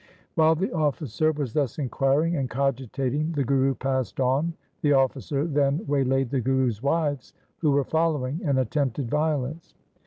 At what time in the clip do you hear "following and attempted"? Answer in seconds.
7.83-9.11